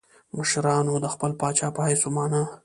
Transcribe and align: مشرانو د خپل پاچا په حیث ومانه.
مشرانو 0.37 0.93
د 1.03 1.07
خپل 1.13 1.31
پاچا 1.39 1.67
په 1.75 1.81
حیث 1.87 2.01
ومانه. 2.05 2.41